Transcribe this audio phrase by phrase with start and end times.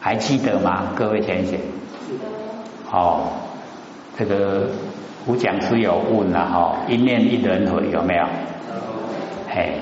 [0.00, 0.92] 还记得吗？
[0.96, 1.58] 各位先生？
[2.90, 3.20] 哦，
[4.18, 4.68] 这个
[5.26, 8.24] 吴讲师有问了哈，一念一轮回有没有？
[9.48, 9.74] 嘿，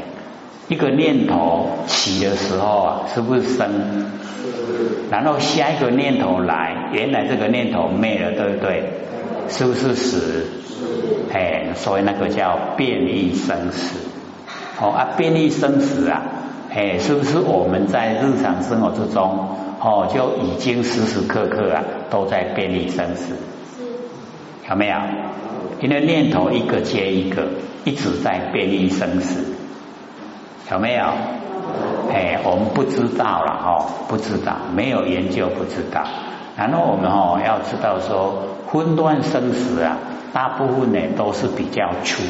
[0.66, 4.10] 一个念头起的时候啊，是不是生？
[5.08, 8.90] 然后下一个念头来，原来这个念头灭了，对不对？
[9.48, 10.46] 是不是死？
[11.32, 14.00] 哎，所以那个叫变异生死。
[14.80, 16.22] 哦啊，变异生死啊，
[16.74, 19.48] 哎，是不是我们在日常生活之中，
[19.80, 23.34] 哦，就已经时时刻刻啊，都在变异生死？
[24.68, 24.96] 有没有？
[25.80, 27.46] 因为念头一个接一个，
[27.84, 29.54] 一直在变异生死。
[30.70, 31.04] 有没有？
[32.12, 36.02] 哎，我们不知道了哈，不知道，没有研究不知道。
[36.56, 39.98] 然后我们哦要知道说，分段生死啊，
[40.32, 42.22] 大部分呢都是比较粗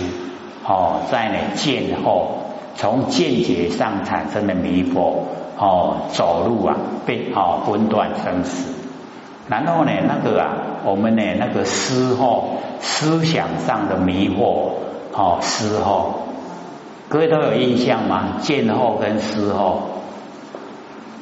[0.66, 2.42] 哦，在呢见后，
[2.76, 5.22] 从见解上产生的迷惑
[5.58, 8.74] 哦，走路啊被哦分断生死。
[9.48, 10.48] 然后呢那个啊，
[10.84, 14.72] 我们呢那个思后思想上的迷惑
[15.12, 16.22] 哦思后。
[17.08, 18.34] 各位都有印象吗？
[18.40, 19.80] 见后跟思后，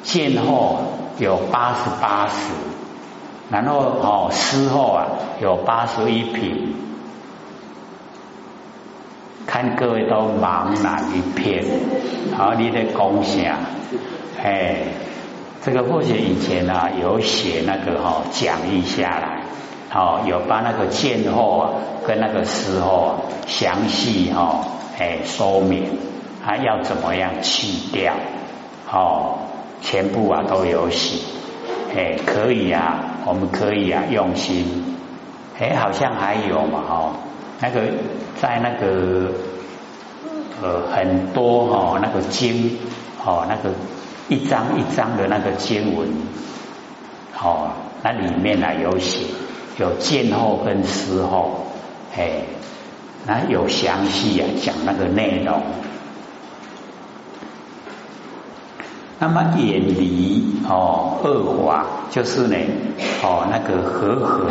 [0.02, 0.80] 见后
[1.18, 2.52] 有八十八十，
[3.50, 5.06] 然后哦思后啊
[5.40, 6.74] 有八十一品，
[9.46, 11.64] 看各位都茫然一片，
[12.36, 13.54] 好，你的贡献，
[14.42, 14.78] 哎，
[15.62, 19.42] 这个或许以前啊有写那个哈讲义下来，
[19.94, 21.70] 哦有把那个见后啊
[22.06, 23.10] 跟那个时候啊
[23.46, 24.64] 详细哈。
[24.98, 25.90] 哎，说明
[26.42, 28.14] 还要怎么样去掉？
[28.90, 29.40] 哦，
[29.82, 31.18] 全部啊都有写。
[31.94, 34.96] 哎，可以啊，我们可以啊用心。
[35.58, 37.12] 哎，好像还有嘛，哦，
[37.60, 37.80] 那个
[38.40, 39.32] 在那个
[40.62, 42.78] 呃很多哦那个经
[43.24, 43.70] 哦那个
[44.28, 46.08] 一张一张的那个经文
[47.38, 47.70] 哦，
[48.02, 49.26] 那里面呢有写
[49.78, 51.66] 有见后跟思后，
[52.16, 52.42] 哎。
[53.28, 55.60] 那有详细啊讲那个内容，
[59.18, 62.56] 那么远离哦恶法，就是呢
[63.24, 64.46] 哦那个和合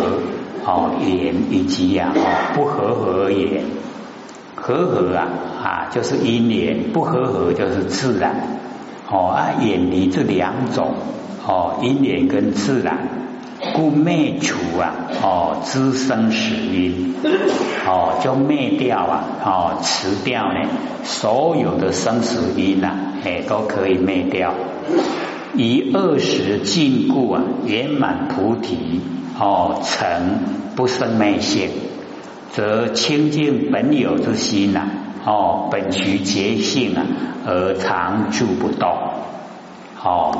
[0.66, 2.22] 哦言以及呀哦
[2.56, 3.64] 不和合言，
[4.56, 5.28] 和合啊
[5.64, 8.60] 啊就是因缘，不和合就是自然
[9.10, 10.96] 哦啊远离这两种
[11.46, 13.10] 哦因缘跟自然。
[13.74, 14.94] 故灭除啊，
[15.24, 17.16] 哦，滋生死因，
[17.88, 20.70] 哦，就灭掉啊，哦，辞掉呢，
[21.04, 22.94] 所有的生死因呐，
[23.24, 24.54] 哎，都可以灭掉。
[25.58, 29.02] 以二十禁故啊，圆满菩提，
[29.40, 30.40] 哦，成
[30.76, 31.70] 不生灭性，
[32.52, 34.88] 则清净本有之心呐，
[35.26, 37.06] 哦，本具觉性啊，
[37.46, 38.90] 而常住不动，
[40.04, 40.32] 哦。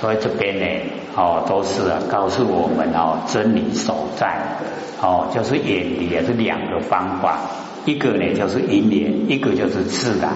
[0.00, 0.66] 所以这边呢，
[1.14, 4.36] 哦，都是啊告诉我们哦，真理所在，
[5.00, 7.38] 哦，就是远离这两个方法，
[7.84, 10.32] 一个呢就是因缘，一个就是自然，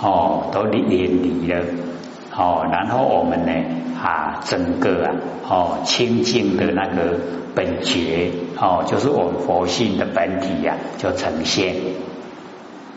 [0.00, 1.64] 哦，都离远离了，
[2.36, 3.52] 哦，然后我们呢
[4.02, 5.14] 啊，整个啊，
[5.48, 7.18] 哦，清净的那个
[7.54, 11.74] 本觉，哦，就是我们佛性的本体呀，就呈现。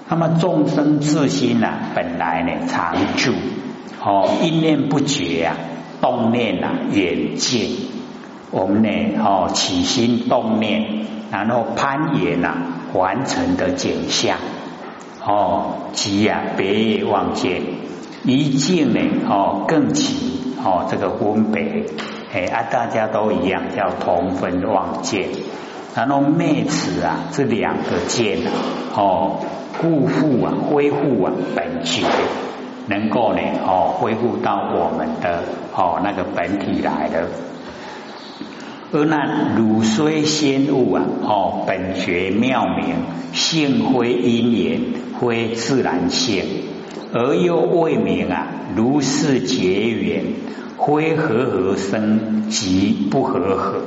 [0.10, 3.34] 那么众生自心呐，本来呢常住，
[4.04, 5.56] 哦，一念不绝呀。
[6.02, 7.70] 动念啊，远见，
[8.52, 8.90] 我们呢
[9.24, 12.58] 哦起心动念，然后攀岩啊，
[12.94, 14.38] 完成的景象
[15.26, 17.62] 哦，即啊别望见，
[18.24, 21.86] 一境呢哦更起哦这个分别，
[22.34, 25.28] 哎啊大家都一样叫同分望见，
[25.96, 28.40] 然后灭此啊这两个见
[28.96, 29.40] 哦
[29.82, 32.06] 固复啊恢复啊本觉。
[32.86, 37.30] 能够呢哦恢复到我们的哦那个本体来的，
[38.92, 42.96] 而那汝虽仙物啊哦本觉妙明
[43.32, 44.82] 性非因缘
[45.18, 46.44] 非自然性，
[47.14, 50.24] 而又未明啊如是结缘
[50.78, 53.82] 非和合生即不和合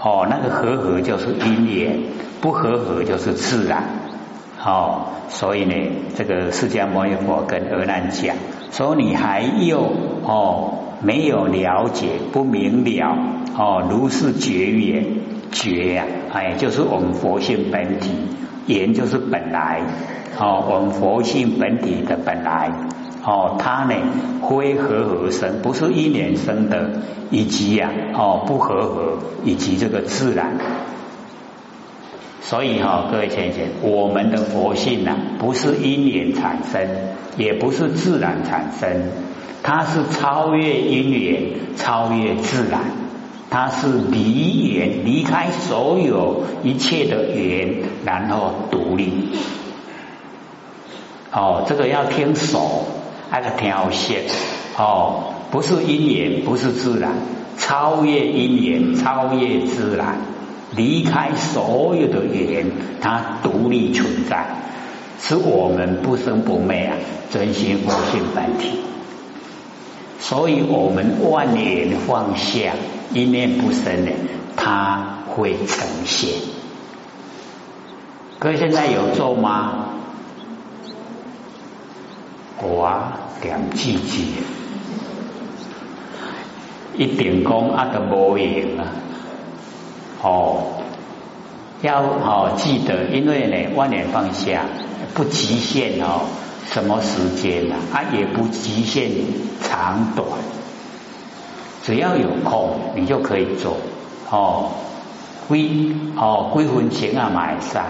[0.00, 1.98] 哦那个和合就是因缘，
[2.40, 3.84] 不和合就是自然。
[4.64, 5.74] 哦，所以呢，
[6.16, 8.36] 这个释迦牟尼佛跟阿难讲，
[8.70, 9.92] 说你还有
[10.24, 13.18] 哦没有了解不明了
[13.56, 15.04] 哦，如是觉缘
[15.50, 18.10] 觉呀，哎，就是我们佛性本体，
[18.66, 19.80] 缘就是本来
[20.38, 22.70] 哦，我们佛性本体的本来
[23.24, 23.94] 哦，它呢
[24.48, 26.90] 非合合生，不是一年生的，
[27.30, 30.56] 以及呀哦不合合，以及这个自然。
[32.40, 36.86] 所以哈，各位先生，我们的佛性呐，不是因缘产生，
[37.36, 39.04] 也不是自然产生，
[39.62, 41.42] 它是超越因缘，
[41.76, 42.80] 超越自然，
[43.52, 49.28] 它是离缘，离开所有一切的缘，然后独立。
[51.30, 52.86] 哦，这个要听手，
[53.30, 54.22] 那个条线，
[54.78, 57.12] 哦，不是因缘，不是自然，
[57.58, 60.16] 超越因缘，超越自然，
[60.74, 62.70] 离开所有的缘，
[63.02, 64.46] 它独立存在，
[65.20, 66.96] 是我们不生不灭啊，
[67.30, 68.78] 真心佛性本体。
[70.22, 72.74] 所以我们万年放下，
[73.12, 74.12] 一念不生呢，
[74.56, 76.30] 它会呈现。
[78.38, 79.88] 各位现在有做吗？
[82.62, 83.02] 我
[83.40, 84.34] 点记记，
[86.96, 88.86] 一点功啊都无用啊！
[90.22, 90.62] 哦，
[91.82, 94.64] 要哦记得，因为呢，万年放下
[95.14, 96.22] 不极限哦。
[96.72, 97.76] 什么时间呢？
[97.92, 99.10] 啊，也不局限
[99.60, 100.26] 长短，
[101.82, 103.76] 只要有空，你就可以做
[104.30, 104.70] 哦。
[105.48, 107.84] 归哦，归分钱啊，买菜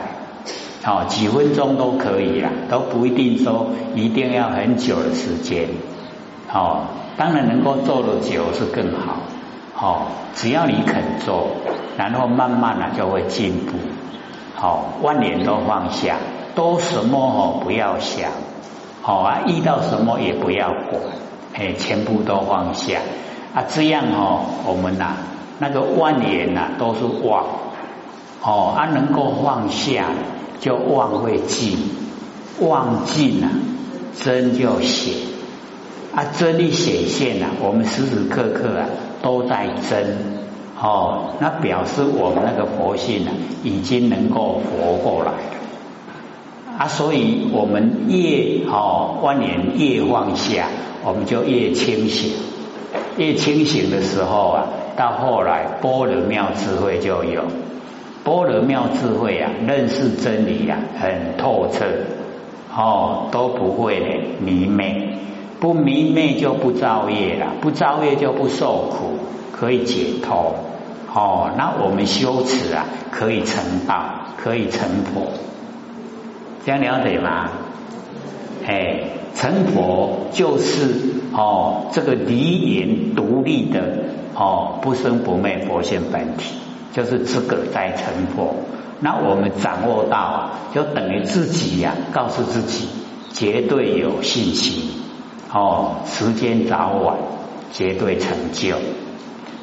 [0.84, 5.69] 哦，几分钟都可以啦，都不一定说一定要很久的时间
[6.52, 6.87] 哦。
[7.17, 9.19] 当然能够做的久是更好
[9.79, 10.06] 哦。
[10.34, 11.50] 只要你肯做，
[11.96, 13.75] 然后慢慢的就会进步。
[14.56, 16.17] 好，万年都放下，
[16.56, 18.31] 都什么哦，不要想。
[19.02, 21.02] 好啊，遇到什么也不要管，
[21.54, 23.00] 哎，全部都放下。
[23.52, 25.16] 啊，这样哦，我们呐，
[25.58, 27.44] 那个万年呐都是妄，
[28.40, 30.06] 哦，啊，能够放下
[30.60, 31.76] 就忘会尽，
[32.60, 33.49] 忘尽了
[34.20, 35.14] 真就显，
[36.14, 38.87] 啊，真的显现了，我们时时刻刻啊
[39.20, 40.16] 都在真，
[40.81, 43.32] 哦，那表示我们那个佛性啊
[43.64, 45.61] 已经能够活过来了。
[46.82, 50.67] 啊，所以我们越哦万年越放下，
[51.05, 52.32] 我们就越清醒。
[53.17, 57.44] 越清醒的时候啊，到后来般若妙智慧就有。
[58.25, 61.84] 般若妙智慧啊，认识真理啊，很透彻
[62.76, 65.19] 哦，都不会迷昧。
[65.61, 69.19] 不迷昧就不造业了，不造业就不受苦，
[69.52, 70.56] 可以解脱。
[71.14, 74.02] 哦，那我们修持啊，可以成道，
[74.37, 75.29] 可以成佛。
[76.64, 77.50] 这样了解吗？
[78.64, 79.04] 哎，
[79.34, 80.94] 成佛就是
[81.32, 83.80] 哦，这个离言独立的
[84.34, 86.54] 哦，不生不灭佛性本体，
[86.92, 88.54] 就是自个在成佛。
[89.00, 92.88] 那我们掌握到，就等于自己呀，告诉自己
[93.32, 94.90] 绝对有信心
[95.52, 97.16] 哦，时间早晚
[97.72, 98.76] 绝对成就。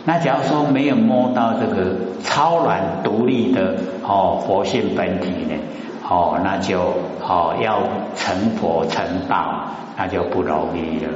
[0.03, 5.55] 那假如说没有摸到这个超然独立的哦佛性本体呢？
[6.09, 6.79] 哦，那就
[7.21, 7.83] 哦要
[8.15, 9.65] 成佛成道，
[9.95, 11.11] 那就不容易了。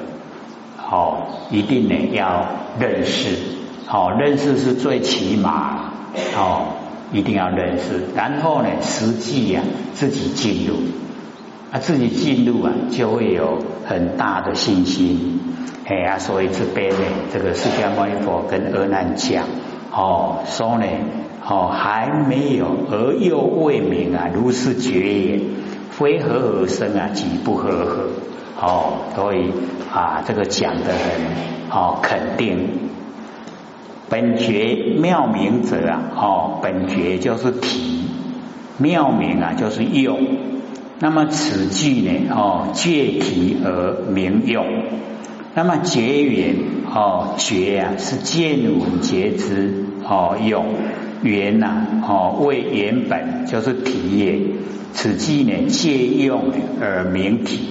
[0.92, 1.18] 哦，
[1.50, 2.46] 一定呢要
[2.80, 3.36] 认识，
[3.90, 5.92] 哦认识是最起码，
[6.38, 6.76] 哦
[7.12, 9.62] 一定要认识，然后呢实际呀
[9.96, 10.76] 自己进入，
[11.72, 13.58] 啊自己进入啊就会有
[13.88, 15.40] 很大的信心。
[15.88, 17.02] 哎呀，所以这边呢，
[17.34, 19.44] 这个释迦牟尼佛跟阿难讲，
[19.92, 20.86] 哦说呢。
[21.46, 25.40] 哦，还没有而又未明啊，如是觉也，
[25.92, 28.08] 非和而生啊，即不和合。
[28.62, 29.52] 哦，所以
[29.94, 32.70] 啊，这个讲的很哦肯定。
[34.10, 38.06] 本觉妙明者啊，哦，本觉就是体，
[38.78, 40.20] 妙明啊就是用。
[41.00, 44.66] 那么此句呢，哦，借体而明用。
[45.56, 46.56] 那么觉缘
[46.94, 50.66] 哦，觉啊是见闻觉知哦用。
[51.24, 54.40] 缘呐，哦，为原本就是体也。
[54.94, 57.62] 此即呢，借用而明体，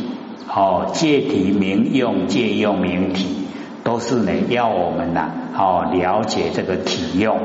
[0.53, 3.27] 哦，借体明用，借用明体，
[3.85, 7.39] 都是呢，要我们呐，哦，了解这个体用，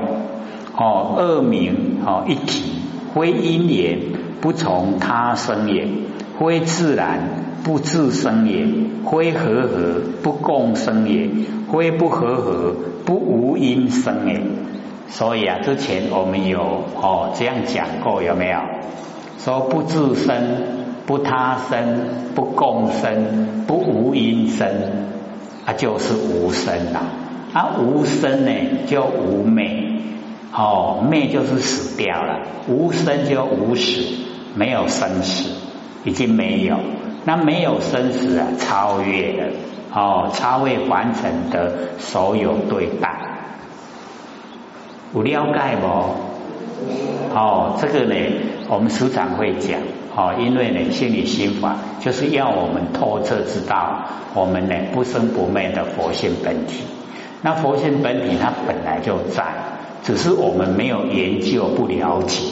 [0.75, 2.63] 哦，二名，哦，一体，
[3.13, 3.99] 非因缘
[4.41, 5.87] 不从他生也，
[6.39, 7.19] 非自然
[7.63, 8.65] 不自生也，
[9.05, 11.29] 非和合不共生也，
[11.71, 14.41] 非不和合不无因生也。
[15.09, 16.59] 所以啊，之前我们有
[16.95, 18.59] 哦这样讲过，有没有？
[19.39, 20.35] 说不自生，
[21.05, 21.99] 不他生，
[22.35, 24.67] 不共生，不无因生，
[25.65, 27.01] 啊就是无生啦。
[27.53, 28.51] 啊无生呢，
[28.87, 30.01] 就无灭，
[30.51, 34.01] 哦灭就是死掉了，无生就无死，
[34.55, 35.49] 没有生死，
[36.03, 36.77] 已经没有。
[37.23, 39.47] 那没有生死啊，超越了，
[39.93, 43.26] 哦超越完成的所有对待。
[45.13, 45.87] 有了解不？
[47.33, 48.15] 哦，这个呢，
[48.69, 49.79] 我们时常会讲
[50.15, 56.83] 哦，因为呢，心理心法就是要我们透彻知道我们呢不生不灭的佛性本体。
[57.41, 59.43] 那佛性本体它本来就在，
[60.03, 62.43] 只是我们没有研究不了解。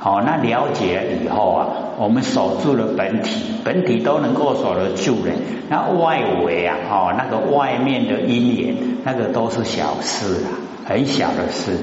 [0.00, 1.66] 好，那了解以后啊，
[1.98, 5.32] 我们守住了本体，本体都能够守得住了。
[5.68, 10.50] 那外围啊，哦，那个外面的因缘，那个都是小事啊，
[10.84, 11.78] 很小的事。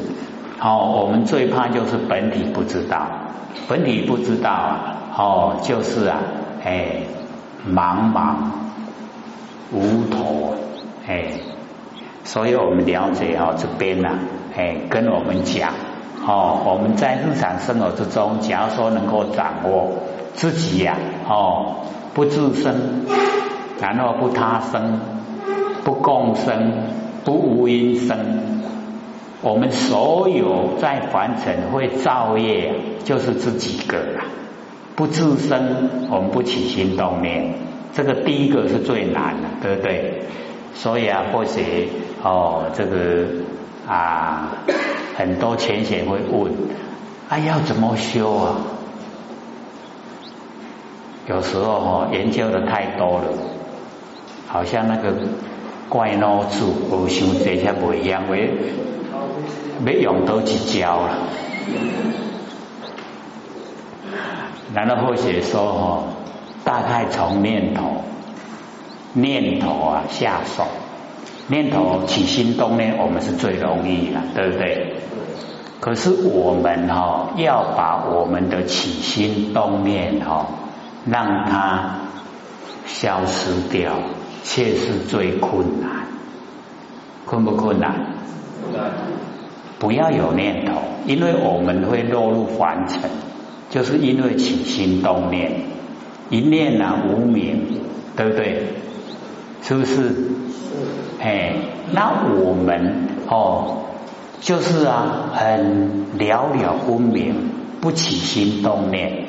[0.59, 3.07] 好，我们最怕就是本体不知道，
[3.67, 4.97] 本体不知道啊。
[5.17, 6.19] 哦，就是啊，
[6.63, 7.01] 哎，
[7.67, 8.35] 茫茫
[9.73, 10.55] 无头，
[11.05, 11.33] 哎，
[12.23, 14.09] 所以我们了解哦，这边呢，
[14.55, 15.73] 哎，跟我们讲，
[16.25, 19.91] 哦，我们在日常生活之中，假如说能够掌握
[20.33, 20.95] 自己呀，
[21.27, 21.75] 哦，
[22.13, 22.73] 不自生，
[23.81, 24.99] 然后不他生，
[25.83, 26.73] 不共生，
[27.25, 28.17] 不无因生，
[29.41, 34.23] 我们所有在凡尘会造业，就是这几个了。
[34.95, 37.55] 不自生，我们不起心动念，
[37.91, 40.23] 这个第一个是最难的，对不对？
[40.75, 41.89] 所以啊，或许
[42.21, 43.25] 哦，这个
[43.87, 44.57] 啊，
[45.17, 46.51] 很多浅显会问：
[47.29, 48.57] 啊，要怎么修啊？
[51.27, 53.27] 有时候哦，研究的太多了，
[54.47, 55.13] 好像那个
[55.91, 58.49] 怪脑子，我想这些不一样，没
[59.83, 61.17] 没用到去教了。
[64.73, 66.03] 然后或许说哦，
[66.63, 68.05] 大概从念头
[69.11, 70.63] 念头啊下手，
[71.47, 74.95] 念头起心动念，我们是最容易的，对不对？
[75.81, 80.45] 可是我们哈要把我们的起心动念哈
[81.05, 81.99] 让它
[82.85, 83.91] 消失掉，
[84.43, 86.07] 却是最困难，
[87.25, 87.93] 困不困难？
[89.79, 92.99] 不要有念头，因为我们会落入凡尘。
[93.69, 95.49] 就是因为起心动念，
[96.29, 97.79] 一念啊无明，
[98.17, 98.67] 对不对？
[99.61, 100.13] 是不是？
[101.21, 101.53] 哎，
[101.93, 103.77] 那我们哦，
[104.41, 107.33] 就是啊，很了了分明，
[107.79, 109.25] 不起心动念，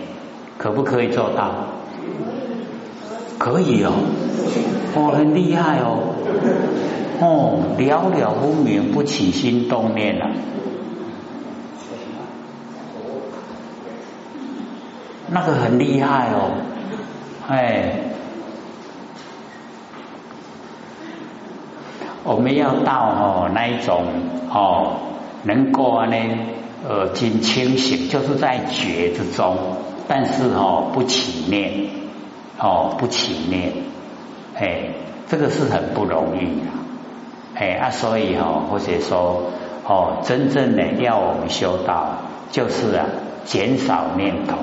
[0.58, 1.68] 可不可以做到？
[3.38, 3.92] 可以哦，
[4.94, 6.14] 哦，很厉害哦，
[7.20, 10.30] 哦，了了分明，不起心动念啊。
[15.34, 16.50] 那个很厉害哦，
[17.48, 17.94] 哎，
[22.22, 24.04] 我们要到哦那一种
[24.50, 24.96] 哦，
[25.44, 26.16] 能够呢
[26.86, 29.56] 呃，仅清醒，就是在觉之中，
[30.06, 31.86] 但是哦不起念，
[32.58, 33.72] 哦不起念，
[34.62, 34.94] 哎，
[35.28, 36.66] 这个是很不容易的，
[37.56, 39.50] 哎啊，所以哦或者说
[39.84, 42.18] 哦，真正的要我们修道，
[42.52, 43.06] 就是啊
[43.44, 44.56] 减少念头。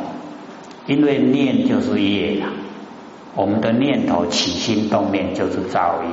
[0.88, 2.48] 因为念就是业呀，
[3.36, 6.10] 我们的念头起心动念就是造业，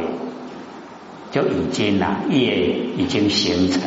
[1.30, 3.82] 就已经啊业已经形成，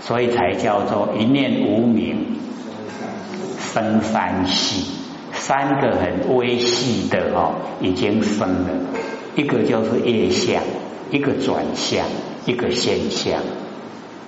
[0.00, 2.38] 所以才叫做一念无明
[3.58, 4.86] 生三细，
[5.32, 8.70] 三个很微细的哦已经生了，
[9.38, 10.64] 一个就是业相，
[11.12, 12.04] 一个转向，
[12.44, 13.40] 一个现象，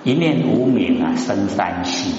[0.05, 2.13] 一念无明啊生三世，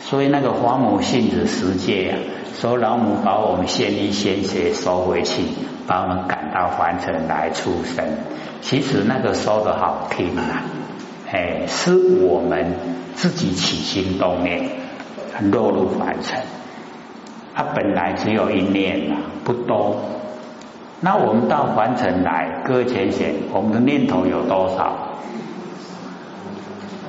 [0.00, 2.18] 所以那个黄母性子世界啊。
[2.60, 5.44] 说老母把我们先医先血收回去，
[5.86, 8.04] 把我们赶到凡尘来出生。
[8.60, 10.62] 其实那个说的好听啊，
[11.32, 12.74] 哎，是我们
[13.14, 14.68] 自己起心动念
[15.50, 16.38] 落入凡尘。
[17.54, 20.02] 它本来只有一念啊，不多。
[21.00, 24.92] 那我们到凡尘来，搁浅显，我们的念头有多少？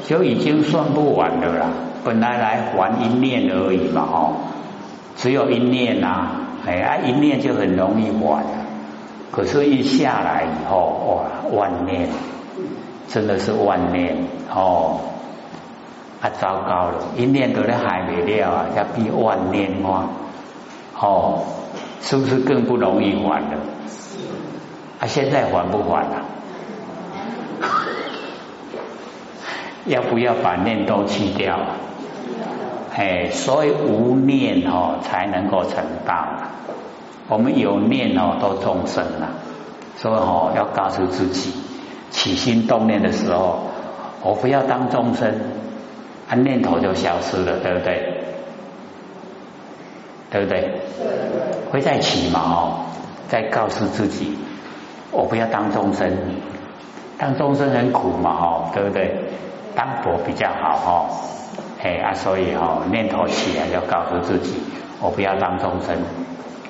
[0.05, 1.67] 就已经算不完的啦。
[2.03, 4.33] 本来来还一念而已嘛，哦。
[5.17, 6.27] 只有一念呐，
[6.65, 8.45] 哎啊，一念就很容易还，
[9.31, 11.17] 可是，一下来以后，
[11.51, 12.07] 哇，万念，
[13.07, 14.15] 真的是万念
[14.53, 14.99] 哦，
[16.21, 20.05] 啊，糟糕了，一念都在还没了啊，要比万念哇，
[21.01, 21.41] 哦，
[22.01, 23.57] 是不是更不容易还了？
[24.99, 26.25] 啊，现在还不还啊？
[29.85, 31.59] 要不要把念都去掉？
[32.95, 36.27] 哎，所以无念哦，才能够成道。
[37.27, 39.29] 我们有念哦，都众生了。
[39.97, 41.53] 所以哦，要告诉自己，
[42.09, 43.67] 起心动念的时候，
[44.23, 45.31] 我不要当众生，
[46.27, 48.23] 啊，念头就消失了，对不对？
[50.31, 50.71] 对不对？
[51.71, 52.39] 会再起嘛？
[52.39, 52.79] 哦，
[53.27, 54.37] 再告诉自己，
[55.11, 56.11] 我不要当众生，
[57.17, 58.31] 当众生很苦嘛？
[58.31, 59.15] 哦，对不对？
[59.75, 61.09] 当佛比较好哈。
[61.83, 64.55] 哎啊，所以哈念头起来，要告诉自己，
[64.99, 65.95] 我不要当众生，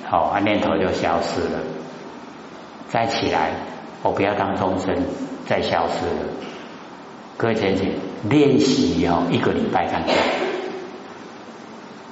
[0.06, 1.60] 好，啊念头就消失了。
[2.88, 3.52] 再起来，
[4.02, 4.94] 我不要当众生，
[5.46, 6.32] 再消失了。
[7.36, 7.92] 各位姐姐，
[8.28, 10.14] 练习哦，一个礼拜看看，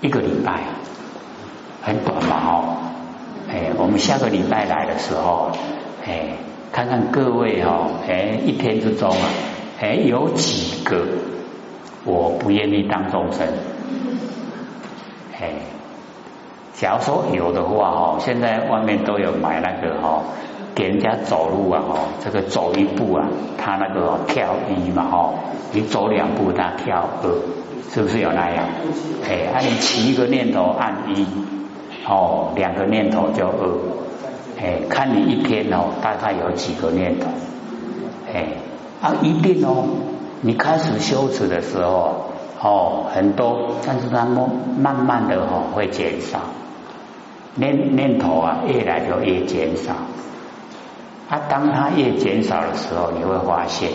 [0.00, 0.60] 一个礼拜
[1.86, 2.76] 很短嘛哦。
[3.48, 5.52] 哎，我们下个礼拜来的时候，
[6.04, 6.30] 哎，
[6.72, 9.28] 看看各位哦，哎，一天之中啊，
[9.80, 11.06] 哎，有几个
[12.04, 13.46] 我不愿意当众生？
[15.40, 15.52] 哎，
[16.74, 20.24] 假如说有的话哦，现在外面都有买那个哈。
[20.74, 23.26] 给人家走路啊，哦，这个走一步啊，
[23.56, 25.32] 他那个跳一嘛，哦，
[25.72, 27.30] 你走两步他跳二，
[27.88, 28.66] 是不是有那样？
[29.26, 31.26] 哎，那你起一个念头按一，
[32.08, 33.78] 哦，两个念头就二，
[34.60, 37.26] 哎，看你一天哦，大概有几个念头，
[38.32, 38.46] 哎，
[39.02, 39.84] 啊，一定哦，
[40.40, 42.30] 你开始修持的时候，
[42.62, 44.48] 哦，很多，但是它慢
[44.78, 46.38] 慢慢的哦会减少，
[47.56, 49.92] 念念头啊越来就越减少。
[51.28, 53.90] 啊，当它越减少的时候，你会发现，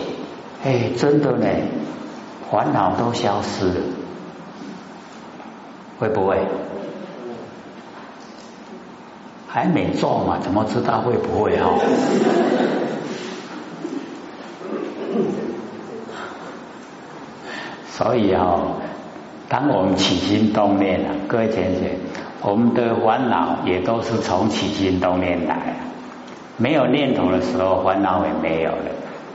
[0.62, 1.46] 哎，真的呢，
[2.50, 3.80] 烦恼都消失了，
[5.98, 6.36] 会不会？
[9.52, 11.68] 还没做嘛，怎么知道会不会哈？
[17.90, 18.62] 所以哈，
[19.50, 21.98] 当我们起心动念了，各位姐姐，
[22.40, 25.76] 我们的烦恼也都是从起心动念来。
[26.56, 28.90] 没有念头的时候，烦恼也没有了。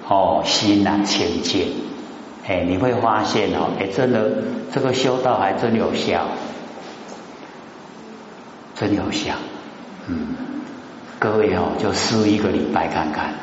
[0.09, 1.67] 哦，心呐清净，
[2.47, 4.31] 哎，你会发现哦，哎，真的
[4.71, 6.21] 这个修道还真有效，
[8.73, 9.35] 真有效。
[10.07, 10.35] 嗯，
[11.19, 13.33] 各位哦，就试一个礼拜看看，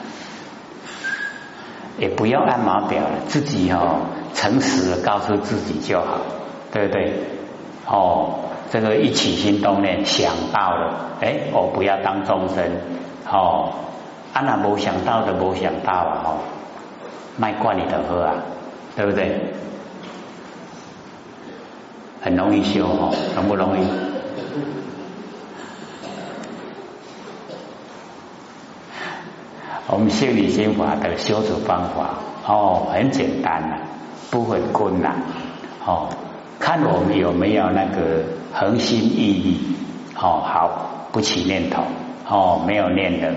[1.99, 6.21] 也不要按码表了，自己哦，诚实的告诉自己就好，
[6.73, 7.12] 对不对？
[7.87, 8.40] 哦，
[8.71, 12.64] 这个一起心动念想到了，哎，我不要当众生。
[13.30, 13.73] 哦，
[14.33, 16.23] 啊那没想到的，没想到啊！
[16.25, 16.38] 哦，
[17.37, 18.35] 卖惯你的喝啊，
[18.97, 19.52] 对不对？
[22.23, 23.86] 很容易修哦，容不容易？
[29.95, 32.17] 我们心理心法的修持方法
[32.49, 33.76] 哦，很简单呐，
[34.28, 35.23] 不很困难
[35.87, 36.09] 哦。
[36.59, 39.61] 看我们有没有那个恒心毅力
[40.17, 41.85] 哦，好，不起念头。
[42.28, 43.35] 哦，没有念的，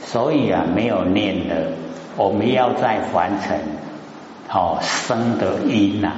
[0.00, 1.72] 所以啊，没有念的，
[2.16, 3.58] 我们要再完成
[4.50, 6.12] 哦生的因呐，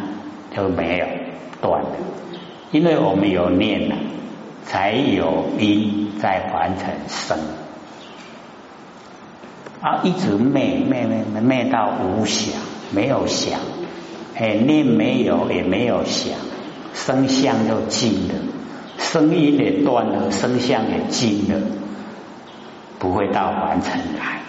[0.55, 1.07] 就没有
[1.61, 1.99] 断的，
[2.71, 3.97] 因为我们有念呐，
[4.65, 7.37] 才有因再完成生
[9.83, 12.55] 啊，一直灭灭灭灭到无想，
[12.93, 13.59] 没有想，
[14.37, 16.39] 哎，念没有也没有想，
[16.95, 18.35] 声相就尽了，
[18.97, 21.61] 声音也断了，声相也尽了。
[23.01, 24.43] 不会到凡尘来，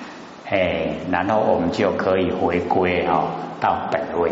[0.48, 4.32] 哎，然后我们就可以回归哦，到本位，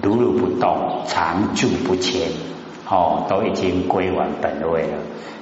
[0.00, 2.28] 如如不动，常住不迁，
[2.88, 4.98] 哦，都已经归完本位了。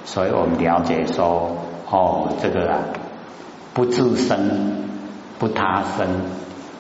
[0.07, 1.55] 所以我们了解说，
[1.91, 2.79] 哦，这个啊，
[3.77, 4.89] 不自生，
[5.39, 6.09] 不他生，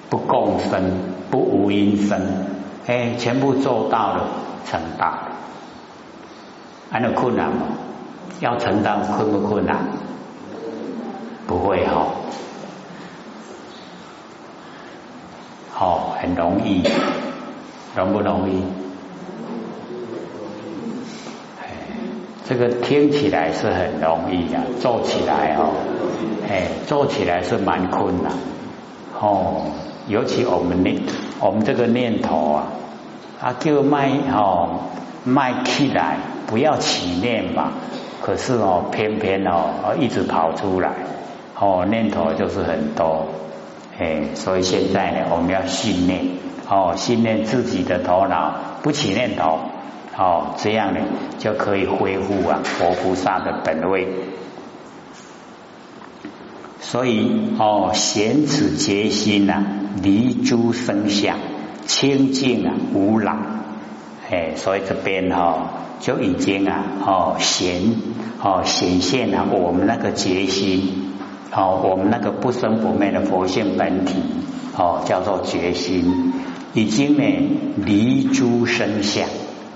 [0.09, 0.83] 不共生，
[1.31, 2.19] 不无因生，
[2.87, 4.29] 哎，全部做到了，
[4.65, 5.13] 成道。
[6.91, 7.67] 还有困难吗？
[8.41, 9.77] 要承担困不困难？
[11.47, 12.07] 不会哈，
[15.75, 16.83] 好，很容易，
[17.95, 18.63] 容不容易？
[22.49, 25.75] 这个听起来是很容易呀，做起来哦，
[26.49, 28.33] 哎，做起来是蛮困难
[29.21, 29.63] 哦。
[30.09, 31.03] 尤其我们念，
[31.41, 32.67] 我们这个念头啊，
[33.41, 34.81] 啊，就卖哦，
[35.25, 37.73] 卖起来不要起念嘛，
[38.23, 40.93] 可是哦，偏偏哦，一直跑出来。
[41.59, 43.27] 哦，念头就是很多，
[43.99, 46.25] 哎，所以现在呢，我们要训练，
[46.69, 49.59] 哦，训练自己的头脑不起念头，
[50.17, 51.01] 哦，这样呢
[51.39, 54.07] 就可以恢复啊佛菩萨的本位。
[56.81, 59.65] 所以哦，显此决心呐，
[60.03, 61.39] 离诸生相，
[61.87, 63.39] 清净啊无染，
[64.31, 67.83] 哎，所以这边哈就已经啊哦显
[68.43, 71.03] 哦显现了我们那个决心。
[71.53, 74.17] 哦，我们那个不生不灭的佛性本体，
[74.77, 76.33] 哦，叫做决心，
[76.75, 77.23] 已经呢
[77.77, 79.27] 离诸生相，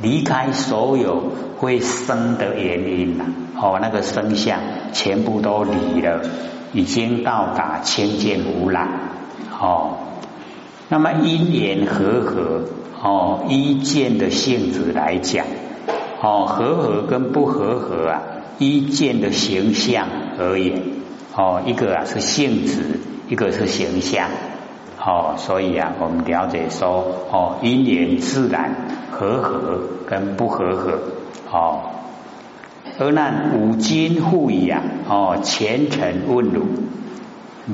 [0.03, 3.25] 离开所有会生的原因了。
[3.61, 4.59] 哦，那个生相
[4.93, 6.23] 全部都离了，
[6.73, 8.89] 已经到达清净无染。
[9.61, 9.99] 哦，
[10.89, 12.63] 那么因缘和合，
[13.03, 15.45] 哦，依见的性质来讲，
[16.23, 18.23] 哦，和合跟不和合啊。
[18.59, 20.07] 依见的形象
[20.39, 20.83] 而言，
[21.35, 24.29] 哦，一个啊是性质，一个是形象，
[25.03, 28.75] 哦，所以啊，我们了解说，哦，因缘自然
[29.11, 30.99] 和合跟不和合，
[31.51, 31.81] 哦，
[32.99, 36.67] 而那五经互以啊，哦，虔诚问汝，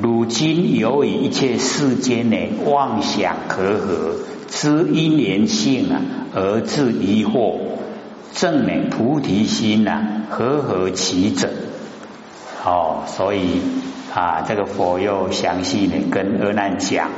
[0.01, 4.15] 汝今由于一切世间的妄想和合
[4.49, 6.01] 知因缘性啊，
[6.35, 7.55] 而自疑惑。
[8.33, 11.49] 正呢菩提心呐，和合其者？
[12.65, 13.63] 哦，所以
[14.17, 17.11] 啊，这个佛又详细的跟阿难讲，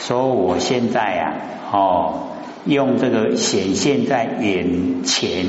[0.00, 1.32] 说我现在啊，
[1.70, 2.14] 哦，
[2.64, 5.46] 用这个显现在眼前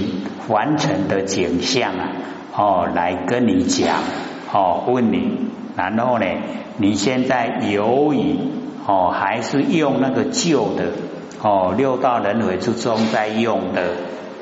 [0.48, 2.10] 完成的景象啊，
[2.56, 3.98] 哦，来跟你讲，
[4.54, 6.26] 哦，问你，然后呢，
[6.78, 8.38] 你现在由于
[8.86, 10.92] 哦，还是用那个旧的
[11.42, 13.90] 哦，六道轮回之中在用的。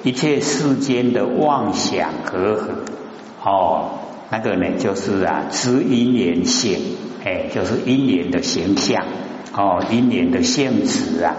[0.04, 2.72] 一切世间的妄想和合，
[3.42, 3.86] 哦，
[4.34, 6.80] 那个呢，就是啊，知因缘性，
[7.24, 9.06] 哎，就是因缘的形象，
[9.56, 11.36] 哦，因缘的性质啊，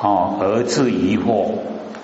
[0.00, 1.48] 哦，而至疑惑，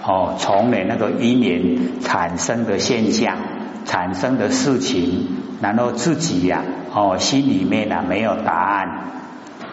[0.04, 3.36] 哦，从呢那个因缘产生的现象，
[3.84, 5.28] 产生的事情，
[5.60, 8.88] 然后自己呀，哦，心里面呢没有答案，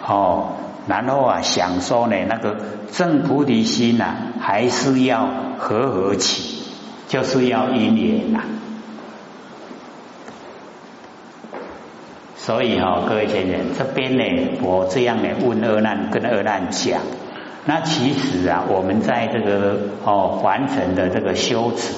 [0.08, 0.50] 哦。
[0.88, 2.58] 然后啊，想说呢，那个
[2.92, 5.28] 正菩提心呐，还是要
[5.58, 6.62] 和合起，
[7.08, 8.42] 就是要因缘呐。
[12.42, 14.24] 所以哈，各位先生，这边呢，
[14.64, 17.02] 我这样呢问二难，跟二难讲，
[17.66, 21.94] 那其实啊，我们在这个哦完成的这个修持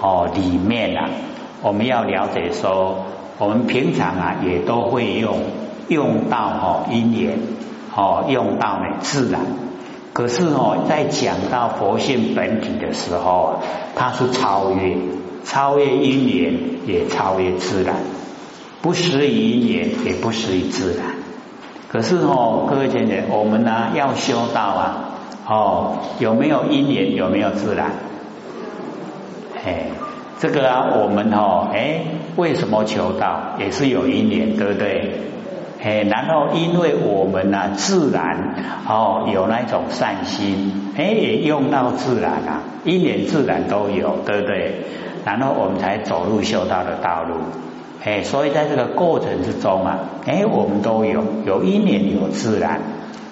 [0.00, 1.10] 哦里面啊，
[1.62, 3.04] 我们要了解说，
[3.38, 5.38] 我们平常啊也都会用
[5.88, 7.38] 用到哦因缘。
[7.96, 9.40] 哦，用到呢自然，
[10.12, 13.60] 可是哦，在讲到佛性本体的时候啊，
[13.94, 14.96] 它是超越，
[15.44, 16.54] 超越因缘，
[16.86, 17.94] 也超越自然，
[18.84, 21.06] 不失于因缘，也不失于自然。
[21.88, 24.96] 可是哦，各位姐姐，我们呢要修道啊，
[25.48, 27.14] 哦，有没有因缘？
[27.16, 27.92] 有没有自然？
[29.64, 29.86] 哎，
[30.38, 32.02] 这个啊，我们哦，哎，
[32.36, 33.54] 为什么求道？
[33.58, 35.12] 也是有因缘，对不对？
[35.82, 38.54] 哎，然后因为我们呢，自然
[38.86, 44.84] 哦有那种善心，哎，也用到自然啊，因缘自然都有，对不对？
[45.24, 47.36] 然后我们才走入修道的道路，
[48.04, 52.82] 哎，所以在这个过程之中啊，哎，我们都有有一年有自然，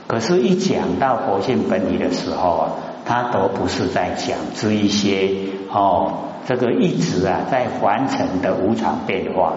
[0.06, 2.72] 可是，一讲到佛性本体的时候啊，
[3.04, 5.28] 他都不是在讲这一些
[5.70, 6.12] 哦，
[6.46, 9.54] 这个一直啊在完成的无常变化。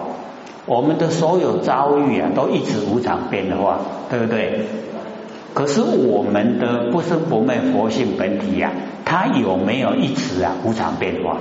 [0.66, 3.78] 我们的所有遭遇啊，都一直无常变化，
[4.10, 4.66] 对不对？
[5.54, 8.72] 可是我们的不生不灭佛性本体呀，
[9.06, 11.38] 它有没有一直啊无常变化？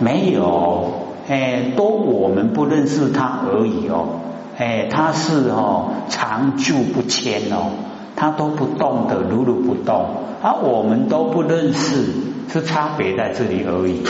[0.00, 0.92] 没有，
[1.30, 4.18] 哎，都我们不认识它而已哦，
[4.58, 7.70] 哎，它是哦常住不迁哦，
[8.16, 10.06] 它都不动的，如如不动，
[10.42, 12.06] 而我们都不认识，
[12.52, 14.02] 是差别在这里而已。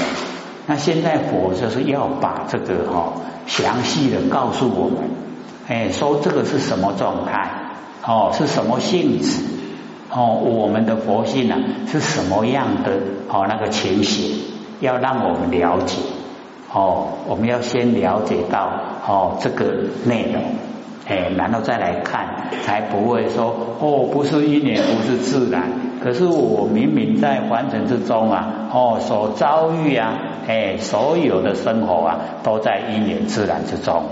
[0.67, 3.13] 那现在佛就是要把这个哈
[3.47, 4.97] 详细的告诉我们，
[5.69, 7.51] 哎，说这个是什么状态，
[8.07, 9.43] 哦，是什么性质，
[10.11, 11.57] 哦，我们的佛性呢
[11.87, 12.93] 是什么样的
[13.29, 14.41] 哦那个情形，
[14.81, 15.99] 要让我们了解，
[16.73, 18.71] 哦，我们要先了解到
[19.07, 19.65] 哦这个
[20.05, 20.43] 内容，
[21.09, 25.65] 哎，然后再来看，才不会说哦不是因缘，不是自然，
[26.03, 30.27] 可是我明明在凡尘之中啊，哦所遭遇啊。
[30.49, 34.03] 哎，所有的生活啊，都在因缘自然之中，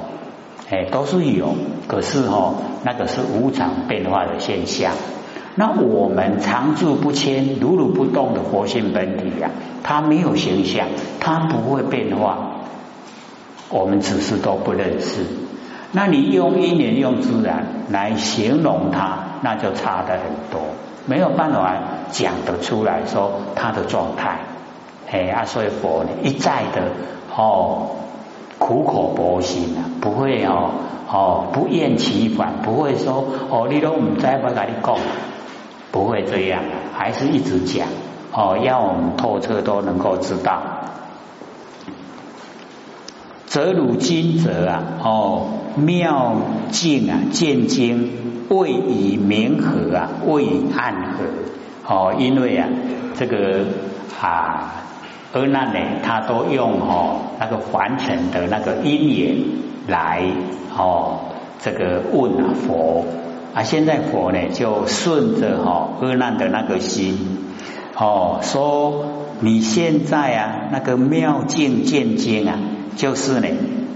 [0.70, 1.54] 哎，都是有。
[1.88, 4.92] 可是哦，那个是无常变化的现象。
[5.56, 9.50] 那我们常住不迁、如如不动的活性本体呀，
[9.82, 10.86] 它没有形象，
[11.18, 12.47] 它不会变化。
[13.70, 15.24] 我们只是都不认识。
[15.92, 20.20] 那你用因缘、用自然来形容它，那就差的很
[20.52, 20.60] 多，
[21.06, 21.74] 没有办法
[22.10, 24.40] 讲得出来说它的状态。
[25.10, 26.82] 哎，啊，所以佛呢一再的
[27.34, 27.88] 哦
[28.58, 30.70] 苦口婆心啊，不会哦
[31.10, 34.96] 哦不厌其烦，不会说哦你都唔知我跟你讲，
[35.90, 36.60] 不会这样，
[36.94, 37.88] 还是一直讲
[38.30, 40.60] 哦，要我们透彻都能够知道。
[43.48, 46.36] 则汝今者啊，哦妙
[46.70, 48.10] 境啊见经
[48.48, 51.24] 未以明和啊，未以暗和
[51.86, 52.68] 哦，因为啊
[53.16, 53.64] 这个
[54.20, 54.74] 啊。
[55.30, 59.36] 阿难呢，他都用哦那个凡尘的那个因缘
[59.86, 60.22] 来
[60.74, 61.18] 哦
[61.60, 63.04] 这个问啊佛
[63.54, 67.18] 啊，现在佛呢就顺着哈阿难的那个心
[67.94, 69.04] 哦说
[69.40, 72.58] 你现在啊那个妙境见经啊，
[72.98, 73.46] 就是呢，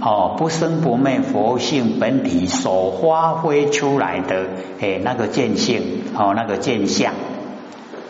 [0.00, 4.46] 哦，不生不灭佛性本体所发挥出来的
[4.78, 5.82] 诶那个见性，
[6.16, 7.12] 哦，那个见相，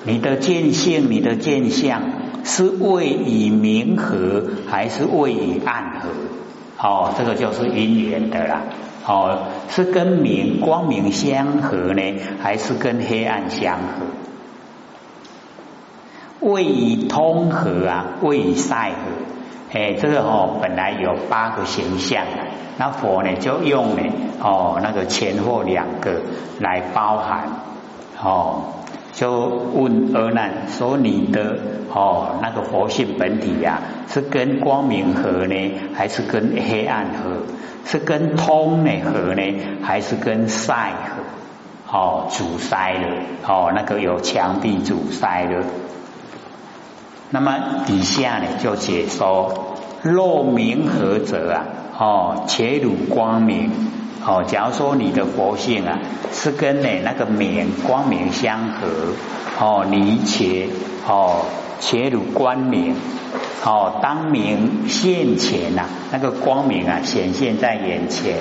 [0.05, 2.03] 你的见性，你的见相
[2.45, 6.11] 是位以明和还是位以暗和？
[6.87, 8.65] 哦，这个就是因缘的啦。
[9.07, 12.03] 哦，是跟明光明相合呢，
[12.43, 14.05] 还是跟黑暗相合？
[16.53, 18.97] 位以通和啊，位以塞合。
[19.73, 22.25] 哎，这个哦，本来有八个形象，
[22.77, 24.03] 那佛呢就用呢
[24.41, 26.21] 哦那个前后两个
[26.61, 27.49] 来包含
[28.23, 28.65] 哦，
[29.13, 31.57] 就问阿难说你的
[31.91, 37.43] 哦那个佛性本体呀，是跟光明合呢，还是跟黑暗合？
[37.85, 39.43] 是跟通呢合呢，
[39.83, 41.97] 还是跟塞合？
[41.99, 43.09] 哦，阻塞了
[43.47, 45.65] 哦，那个有墙壁阻塞了。
[47.35, 51.65] 那么底下呢就解说，若明何者啊，
[51.99, 53.71] 哦，且如光明，
[54.23, 55.99] 哦，假如说你的佛性啊
[56.31, 58.87] 是跟呢那个明光明相合，
[59.59, 60.69] 哦，你且
[61.09, 61.47] 哦
[61.81, 62.95] 且如光明，
[63.65, 68.37] 哦，当明现前呐，那个光明啊显现在眼前，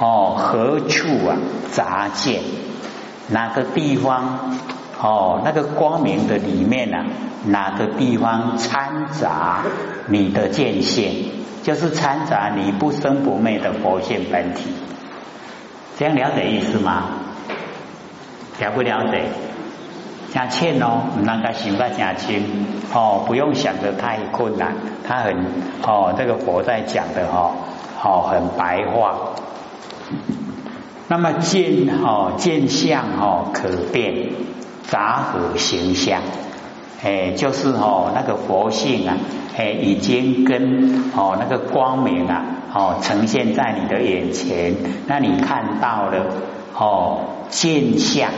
[0.00, 1.38] 哦，何处啊
[1.70, 2.40] 杂见？
[3.28, 4.56] 哪个地方？
[5.00, 7.04] 哦，那个光明的里面呢，
[7.46, 9.62] 哪个地方掺杂
[10.08, 11.30] 你的见性，
[11.62, 14.70] 就是掺杂你不生不灭的佛性本体，
[15.98, 17.04] 这样了解意思吗？
[18.58, 19.24] 了不了解？
[20.32, 22.42] 加欠哦，那个行法加轻
[22.92, 24.74] 哦，不用想的太困难，
[25.06, 25.46] 他很
[25.82, 27.54] 哦，这个佛在讲的哈，
[28.02, 29.14] 哦，很白话。
[31.08, 34.30] 那么见哦，见相哦，可变。
[34.96, 36.22] 杂合形象，
[37.04, 39.14] 哎，就是哦，那个佛性啊，
[39.54, 44.74] 哎，已经跟哦那个光明啊，哦呈现在你的眼前，
[45.06, 46.24] 那你看到了
[46.74, 47.18] 哦
[47.50, 48.30] 现象，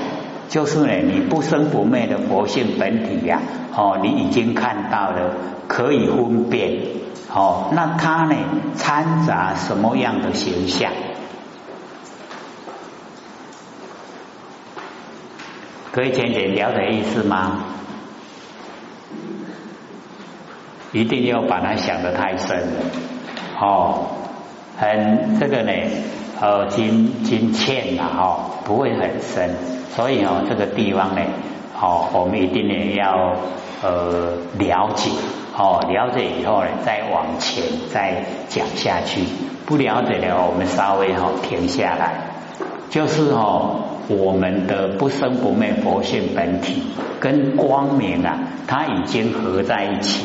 [0.49, 3.41] 就是呢，你不生不灭的佛性本体呀，
[3.77, 5.31] 哦，你已经看到了，
[5.69, 6.77] 可以分辨，
[7.33, 8.35] 哦，那它呢
[8.75, 10.91] 掺杂什么样的形象？
[15.99, 17.65] 可以浅浅了解意思吗？
[20.93, 22.57] 一定要把它想得太深。
[22.57, 22.67] 了
[23.61, 24.07] 哦，
[24.79, 25.73] 很这个呢，
[26.41, 29.51] 呃，金金欠呐，哈，不会很深，
[29.91, 31.23] 所以哦，这个地方呢，
[31.81, 33.35] 哦，我们一定呢要
[33.83, 35.11] 呃了解，
[35.57, 39.25] 哦，了解以后呢，再往前再讲下去，
[39.67, 42.28] 不了解的话，我们稍微哦停下来，
[42.91, 43.85] 就是哦。
[44.11, 46.83] 我们的不生不灭佛性本体
[47.21, 50.25] 跟光明啊，它已经合在一起。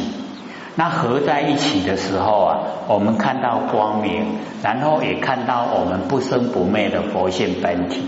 [0.75, 8.07] 那合在一起的时候啊，我们看到光明，然后也看到我们不生不灭的佛性本体。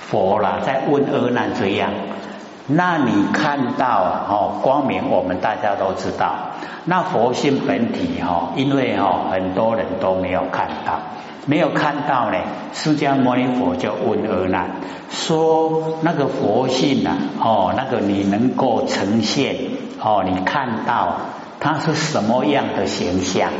[0.00, 1.90] 佛啦，在问阿难这样，
[2.66, 6.34] 那你看到啊哦光明，我们大家都知道。
[6.86, 10.98] 那佛性本体哈，因为哈很多人都没有看到。
[11.48, 12.36] 没有看到呢，
[12.74, 14.70] 释迦牟尼佛就问阿难
[15.10, 19.56] 说：“那个佛性啊，哦，那个你能够呈现
[19.98, 21.16] 哦，你看到
[21.58, 23.50] 它是什么样的形象？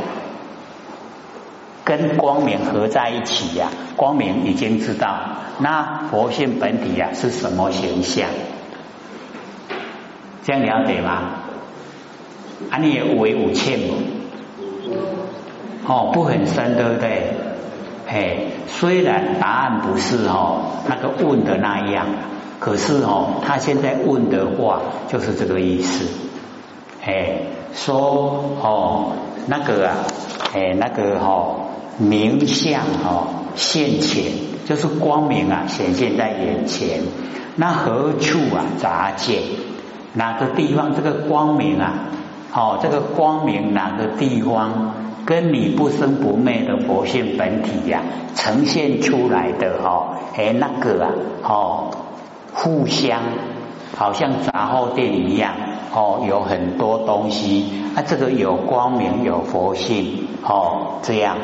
[1.83, 3.69] 跟光明合在一起呀？
[3.95, 5.17] 光明已经知道，
[5.57, 8.29] 那佛性本体呀是什么形象？
[10.43, 11.23] 这样了解吗？
[12.69, 13.79] 啊，你也为五欠？
[15.87, 17.33] 哦，不很深，对不对？”
[18.11, 22.07] 哎，虽然答案不是哦那个问的那样，
[22.59, 26.07] 可是哦他现在问的话就是这个意思。
[27.05, 27.41] 哎，
[27.73, 29.11] 说哦
[29.45, 29.95] 那个啊，
[30.55, 31.55] 哎那个哈
[31.99, 34.31] 明相哦现前，
[34.65, 37.01] 就是光明啊显现在眼前。
[37.55, 39.43] 那何处啊杂见？
[40.13, 41.93] 哪个地方这个光明啊？
[42.55, 44.95] 哦这个光明哪个地方？
[45.29, 48.01] 跟你不生不灭的佛性本体呀，
[48.33, 51.11] 呈现出来的哈，哎那个啊，
[51.43, 51.91] 哦，
[52.51, 53.21] 互相
[53.95, 55.53] 好像杂货店一样，
[55.93, 61.37] 哦，有很多东西，啊，这个有光明有佛性，哦，这样，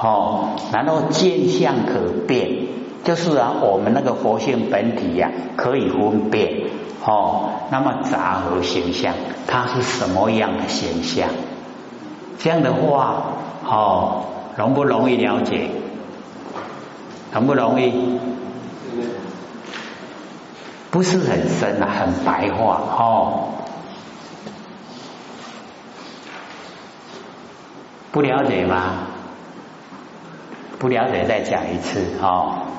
[0.00, 2.68] 哦，然后见相可变，
[3.02, 6.48] 就是啊，我们那个佛性本体呀，可以分辨，
[7.04, 9.14] 哦，那么杂合形象，
[9.48, 11.28] 它是什么样的形象？
[12.42, 13.22] 这样的话，
[13.64, 14.24] 哦，
[14.56, 15.70] 容不容易了解？
[17.32, 18.18] 容不容易？
[20.90, 23.48] 不是很深啊，很白话哦。
[28.10, 29.06] 不了解吗？
[30.78, 32.70] 不了解再讲一次哦。